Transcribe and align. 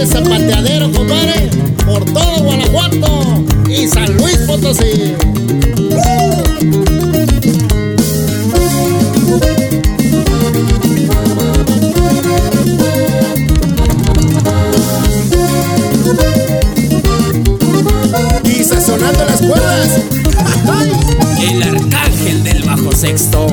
ese 0.00 0.12
zapateadero, 0.12 0.92
compadre, 0.92 1.50
por 1.84 2.04
todo 2.04 2.42
Guanajuato 2.44 3.44
y 3.68 3.88
San 3.88 4.16
Luis 4.16 4.36
Potosí. 4.46 5.14
Y 18.44 18.64
sazonando 18.64 19.24
las 19.24 19.40
cuerdas. 19.40 20.00
El 21.42 21.62
arcángel 21.62 22.44
del 22.44 22.62
bajo 22.62 22.92
sexto. 22.94 23.48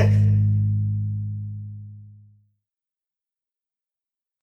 Yeah. 0.00 0.20